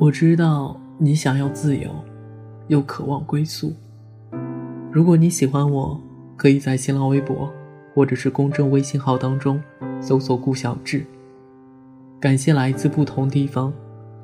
[0.00, 1.90] 我知道你想要自由，
[2.68, 3.74] 又渴望归宿。
[4.90, 6.00] 如果你喜欢我，
[6.38, 7.52] 可以在新浪微博
[7.94, 9.62] 或者是公众微信号当中
[10.00, 11.04] 搜索“顾小志”。
[12.18, 13.70] 感谢来自不同地方、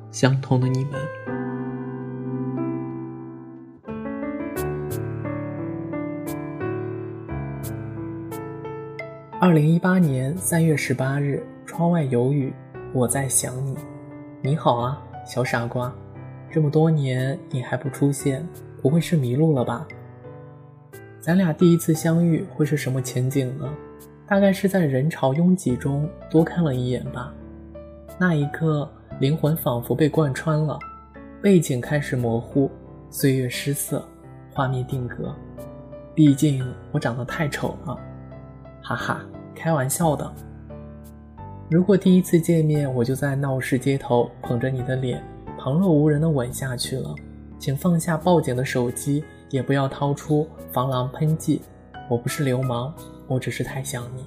[0.09, 0.93] 相同的你们。
[9.39, 12.51] 二零一八年三月十八日，窗外有雨，
[12.93, 13.75] 我在想你。
[14.41, 15.93] 你好啊，小傻瓜，
[16.49, 18.47] 这么多年你还不出现，
[18.81, 19.85] 不会是迷路了吧？
[21.19, 23.69] 咱俩第一次相遇会是什么情景呢？
[24.25, 27.33] 大概是在人潮拥挤中多看了一眼吧。
[28.17, 30.79] 那一刻，灵魂仿佛被贯穿了，
[31.41, 32.71] 背景开始模糊，
[33.09, 34.01] 岁月失色，
[34.53, 35.35] 画面定格。
[36.15, 37.99] 毕竟我长得太丑了，
[38.81, 39.21] 哈哈，
[39.53, 40.33] 开玩笑的。
[41.69, 45.21] 如果第一次见面我就在闹市街头捧着你的脸，
[45.57, 47.13] 旁若无人的吻下去了，
[47.59, 51.61] 请放下报警的手机，也不要掏出防狼喷剂。
[52.09, 52.93] 我不是流氓，
[53.27, 54.25] 我只是太想你。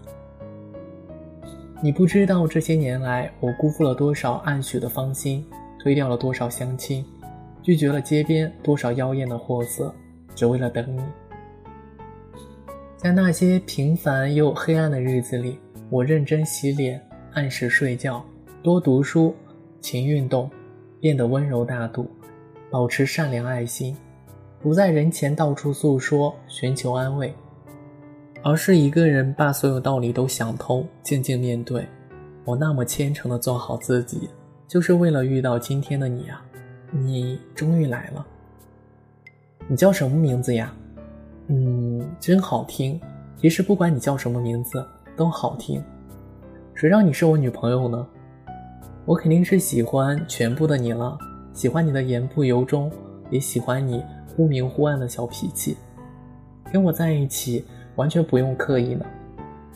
[1.80, 5.42] 你不知道这些年来，我辜负了多少暗许的芳心，
[5.82, 7.02] 推掉了多少相亲，
[7.62, 9.91] 拒绝了街边多少妖艳的货色，
[10.34, 11.00] 只为了等你。
[12.98, 17.00] 在那些平凡又黑暗的日子里，我认真洗脸，
[17.33, 18.25] 按时睡觉，
[18.62, 19.34] 多读书，
[19.81, 20.50] 勤运动，
[21.00, 22.11] 变得温柔大度，
[22.70, 23.97] 保持善良爱心，
[24.61, 27.33] 不在人前到处诉说，寻求安慰。
[28.42, 31.87] 而是一个人把所有道理都想通，静静面对。
[32.45, 34.28] 我那么虔诚的做好自己，
[34.67, 36.42] 就是为了遇到今天的你啊！
[36.91, 38.27] 你终于来了。
[39.69, 40.75] 你叫什么名字呀？
[41.47, 43.00] 嗯，真好听。
[43.37, 44.84] 其实不管你叫什么名字
[45.17, 45.81] 都好听。
[46.81, 48.06] 谁让你是我女朋友呢？
[49.05, 51.19] 我肯定是喜欢全部的你了，
[51.53, 52.91] 喜欢你的言不由衷，
[53.28, 55.77] 也喜欢你忽明忽暗的小脾气。
[56.72, 57.62] 跟我在一起。
[57.97, 59.04] 完全不用刻意呢，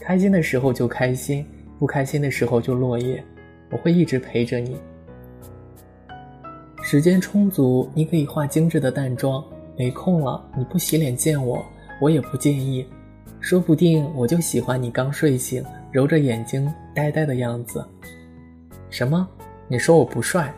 [0.01, 1.45] 开心的时候就开心，
[1.79, 3.23] 不开心的时候就落叶。
[3.71, 4.79] 我会一直陪着你。
[6.83, 9.45] 时间充足，你可以化精致的淡妆。
[9.77, 11.63] 没空了，你不洗脸见我，
[12.01, 12.87] 我也不介意。
[13.41, 15.63] 说不定我就喜欢你刚睡醒，
[15.95, 17.87] 揉着眼睛呆呆的样子。
[18.91, 19.29] 什么？
[19.69, 20.53] 你说我不帅？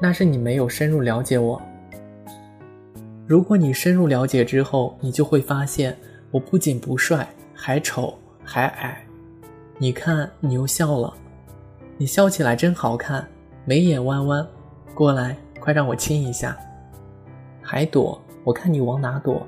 [0.00, 1.60] 那是你没有深入了解我。
[3.26, 5.94] 如果你深入了解之后，你就会发现。
[6.30, 9.04] 我不仅不帅，还丑，还矮。
[9.76, 11.12] 你看，你又笑了，
[11.98, 13.28] 你笑起来真好看，
[13.66, 14.46] 眉眼弯弯。
[14.94, 16.56] 过来，快让我亲一下。
[17.60, 18.18] 还躲？
[18.42, 19.46] 我看你往哪躲？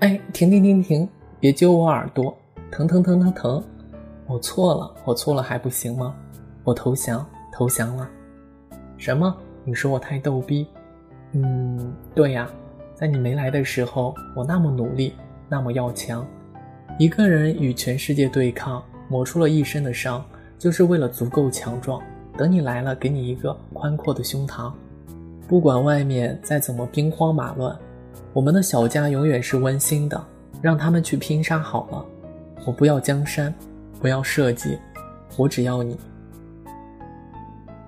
[0.00, 1.08] 哎，停停停停，
[1.40, 2.32] 别揪我耳朵，
[2.70, 3.64] 疼疼疼疼疼！
[4.26, 6.14] 我错了，我错了还不行吗？
[6.62, 8.08] 我投降，投降了。
[8.96, 9.36] 什么？
[9.64, 10.68] 你说我太逗逼？
[11.32, 12.48] 嗯，对呀，
[12.94, 15.14] 在你没来的时候，我那么努力，
[15.48, 16.24] 那么要强，
[16.96, 20.24] 一个人与全世界对抗，磨出了一身的伤，
[20.60, 22.00] 就是为了足够强壮。
[22.36, 24.72] 等你来了，给你一个宽阔的胸膛。
[25.48, 27.76] 不管外面再怎么兵荒马乱，
[28.32, 30.22] 我们的小家永远是温馨的。
[30.60, 32.04] 让他们去拼杀好了，
[32.66, 33.54] 我不要江山，
[34.00, 34.76] 不要设计，
[35.36, 35.96] 我只要你。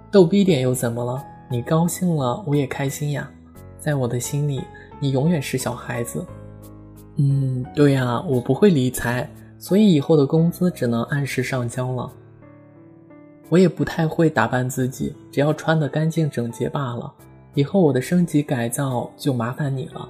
[0.08, 1.20] 逗逼点又怎么了？
[1.48, 3.28] 你高兴了，我也开心呀。
[3.80, 4.62] 在我的心里，
[5.00, 6.24] 你永远是小孩子。
[7.16, 12.08] 嗯，对呀，我不会理财，所以以后的工资只能按时上交了。
[13.48, 17.12] 我也不太会打扮自己，只要穿得干净整洁罢了。
[17.54, 20.08] 以后我的升级改造就麻烦你了。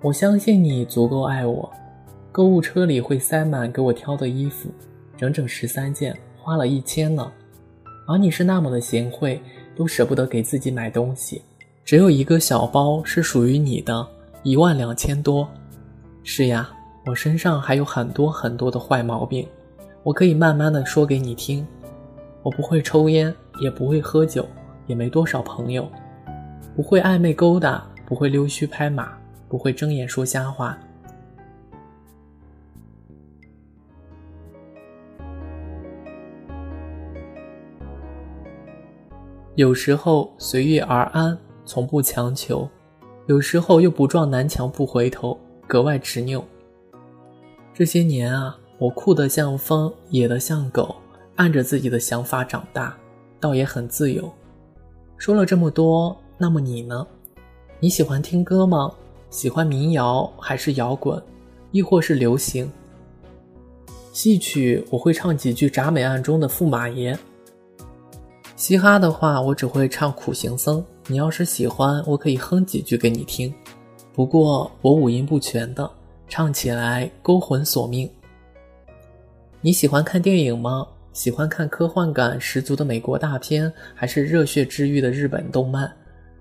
[0.00, 1.70] 我相信你足够爱我。
[2.30, 4.68] 购物车里会塞满给我挑的衣服，
[5.16, 7.30] 整整十三件，花了一千呢。
[8.06, 9.40] 而你是那么的贤惠。
[9.76, 11.40] 都舍不得给自己买东西，
[11.84, 14.04] 只有一个小包是属于你的，
[14.42, 15.48] 一万两千多。
[16.24, 16.68] 是呀，
[17.06, 19.46] 我身上还有很多很多的坏毛病，
[20.02, 21.64] 我可以慢慢的说给你听。
[22.42, 24.44] 我不会抽烟，也不会喝酒，
[24.88, 25.88] 也没多少朋友，
[26.74, 29.16] 不会暧昧勾搭，不会溜须拍马，
[29.48, 30.78] 不会睁眼说瞎话。
[39.54, 42.68] 有时候随遇而安，从不强求；
[43.26, 45.36] 有时候又不撞南墙不回头，
[45.66, 46.44] 格外执拗。
[47.74, 50.94] 这些年啊，我酷得像风，野得像狗，
[51.34, 52.96] 按着自己的想法长大，
[53.40, 54.32] 倒也很自由。
[55.16, 57.04] 说了这么多，那么你呢？
[57.80, 58.92] 你喜欢听歌吗？
[59.30, 61.22] 喜欢民谣还是摇滚，
[61.70, 62.70] 亦或是流行？
[64.12, 67.16] 戏曲我会唱几句《铡美案》中的驸马爷。
[68.56, 70.84] 嘻哈的话，我只会唱苦行僧。
[71.06, 73.52] 你要是喜欢，我可以哼几句给你听。
[74.12, 75.88] 不过我五音不全的，
[76.26, 78.10] 唱起来勾魂索命。
[79.60, 80.86] 你喜欢看电影吗？
[81.12, 85.92] 喜欢看科幻感十足的美国大片，还是热血治愈的日本动漫？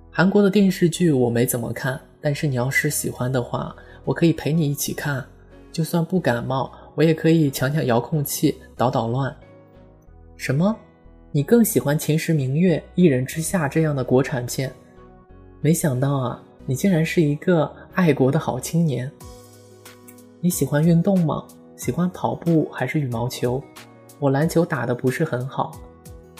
[0.09, 5.25] 韩国的电视剧我没怎么看，但是你要是喜欢的话，我可以陪你一起看。
[5.71, 9.35] 就算不感冒，我也可以抢抢遥控器，捣捣乱。
[10.35, 10.75] 什么？
[11.31, 14.71] 你更喜欢《秦时明月》《一人之下》这样的国产片？
[15.61, 19.11] 没想到啊，你竟然是一个爱国的好青年。
[20.39, 21.45] 你喜欢运动吗？
[21.75, 23.61] 喜欢跑步还是羽毛球？
[24.17, 25.71] 我篮球打得不是很好，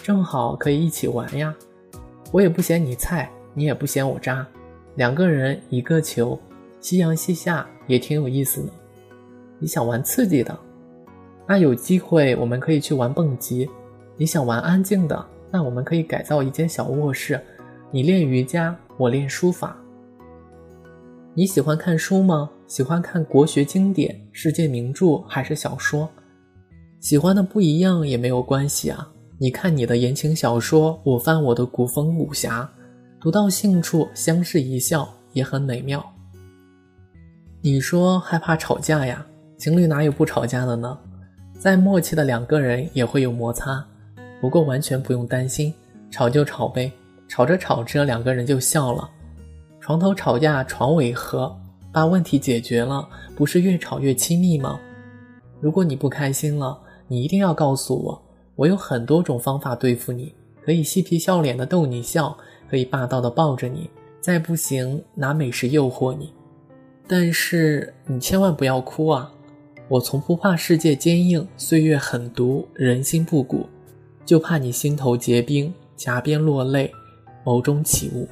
[0.01, 1.53] 正好可以一起玩呀。
[2.31, 4.47] 我也不嫌你菜，你也不嫌我渣，
[4.97, 6.39] 两个人一个球，
[6.81, 8.69] 夕阳西下也挺有意思呢。
[9.59, 10.59] 你想玩刺激的？
[11.47, 13.69] 那有机会我们可以去玩蹦极。
[14.15, 17.39] 你想玩安静的，那我们可以改造一间小卧室，
[17.91, 19.77] 你练瑜伽，我练书法。
[21.35, 22.50] 你喜欢看书吗？
[22.65, 26.09] 喜欢看国学经典、世界名著还是小说？
[27.00, 29.07] 喜欢的不一样也没有关系啊。
[29.38, 32.67] 你看你的言情小说，我翻我的古风武侠，
[33.19, 36.05] 读到兴处相视一笑也很美妙。
[37.61, 39.25] 你说害怕吵架呀？
[39.57, 40.95] 情侣哪有不吵架的呢？
[41.57, 43.83] 再默契的两个人也会有摩擦。
[44.39, 45.73] 不过完全不用担心，
[46.11, 46.91] 吵就吵呗，
[47.27, 49.09] 吵着吵着两个人就笑了。
[49.79, 51.57] 床头吵架床尾和，
[51.91, 54.79] 把问题解决了，不是越吵越亲密吗？
[55.59, 58.21] 如果你不开心了，你一定要告诉我，
[58.55, 62.37] 我有很多种方法对付你，可以嬉皮笑脸的逗你笑，
[62.69, 66.33] 可以霸道的抱着你，再不行拿美食诱惑你。
[67.07, 69.31] 但是你千万不要哭啊！
[69.87, 73.65] 我从不怕世界坚硬，岁月狠毒，人心不古。
[74.25, 76.91] 就怕你心头结冰，颊边落泪，
[77.45, 78.27] 眸中起雾。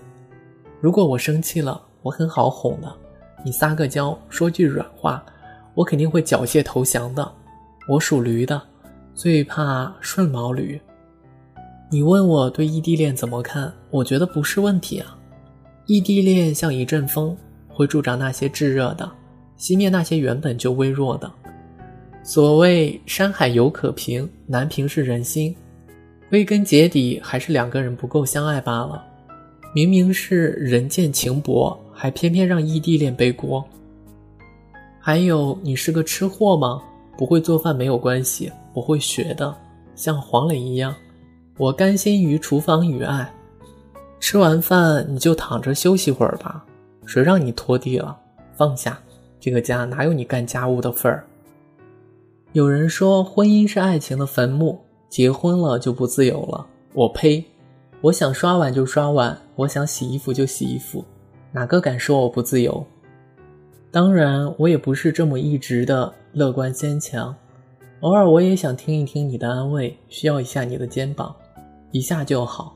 [0.82, 2.94] 如果我生气了，我很好哄的。
[3.46, 5.24] 你撒个娇，说句软话，
[5.74, 7.32] 我肯定会缴械投降的。
[7.88, 8.62] 我属驴的，
[9.14, 10.78] 最怕顺毛驴。
[11.92, 13.72] 你问我对异地恋怎么看？
[13.92, 15.16] 我觉得不是问题啊。
[15.86, 17.38] 异地恋像一阵风，
[17.68, 19.10] 会助长那些炙热的，
[19.58, 21.32] 熄灭那些原本就微弱的。
[22.24, 25.56] 所谓山海犹可平，难平是人心。
[26.28, 29.06] 归根结底还是两个人不够相爱罢了。
[29.76, 33.64] 明明是人见情薄，还偏偏让异地恋背锅。
[35.00, 36.82] 还有，你是个吃货吗？
[37.16, 39.56] 不会做饭没有关系，我会学的，
[39.96, 40.94] 像黄磊一样。
[41.58, 43.34] 我甘心于厨房与爱。
[44.20, 46.66] 吃完饭你就躺着休息会儿吧。
[47.06, 48.18] 谁让你拖地了？
[48.56, 49.00] 放下，
[49.40, 51.26] 这个家哪有你干家务的份儿？
[52.54, 54.82] 有人说，婚姻是爱情的坟墓。
[55.08, 57.46] 结婚了就不自由了，我呸！
[58.02, 61.06] 我想刷碗就刷碗，我想洗衣服就洗衣服，
[61.54, 62.86] 哪个敢说我不自由？
[63.92, 67.34] 当然，我也不是这么一直的乐观坚强，
[68.02, 71.34] 偶尔我也想听一听你的安慰，需要一下你的肩膀，
[71.96, 72.76] 一下就好，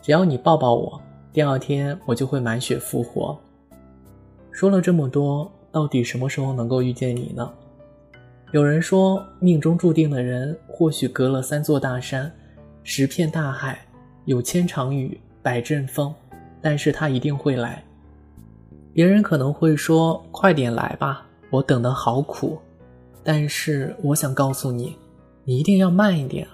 [0.00, 0.98] 只要你抱抱我，
[1.34, 3.38] 第二天我就会满血复活。
[4.52, 7.52] 说了这么多，到底什么时候能够遇见你呢？
[8.52, 12.32] 有人说，命中注定的人，或许隔了三座大山，
[12.82, 13.78] 十片大海，
[14.24, 16.14] 有千场雨，百阵风，
[16.62, 17.84] 但是他一定会来。
[18.94, 22.58] 别人可能会说：“快点来吧，我等得好苦。”
[23.22, 24.96] 但是我想告诉你，
[25.44, 26.48] 你一定要慢一点，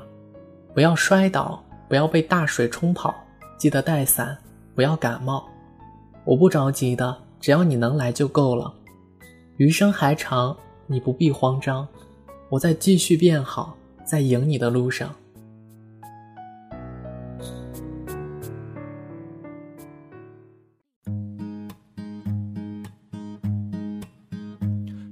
[0.75, 3.13] 不要摔倒，不要被大水冲跑，
[3.59, 4.39] 记得带伞，
[4.75, 5.47] 不要感冒。
[6.25, 8.73] 我不着急的，只要你能来就够了。
[9.59, 10.57] 余生还长。
[10.87, 11.87] 你不必慌张，
[12.49, 15.15] 我在继续变好，在赢你的路上。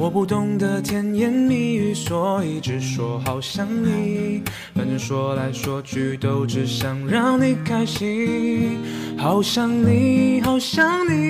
[0.00, 4.42] 我不懂得甜言蜜语，所以只说好想你。
[4.74, 8.78] 反正说来说去都只想让你开心。
[9.18, 11.29] 好想你，好想你，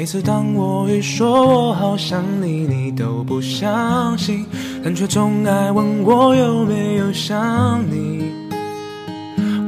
[0.00, 4.46] 每次当我一说我好想你，你都不相信，
[4.82, 8.32] 但却总爱问我有没有想你。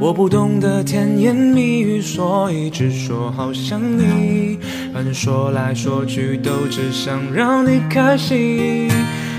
[0.01, 4.57] 我不懂得甜言蜜语，所以只说好想你。
[4.91, 8.89] 反正说来说去都只想让你开心。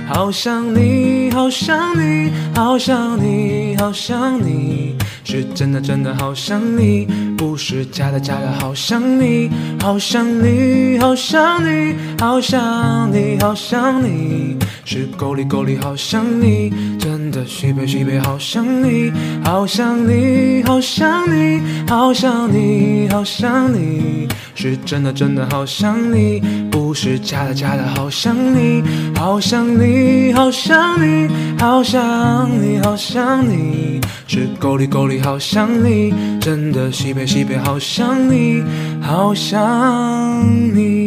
[0.07, 9.51] 好想你，好想你，好想你，好想你，是真的真的好想你，不是假的假的好想你。
[9.81, 19.13] 好想你，好想你，好想你，好想你，是够力够力好想你，真的西北西北好想你。
[19.45, 28.83] 好想你，好想你，好想你，好想你，是真的真的好想你，不是假的假的好想你。
[29.17, 38.63] 好想你，好想你，好想你，好想你，是够力够力好想你，真的西北西北好想你，
[39.03, 41.04] 好想你。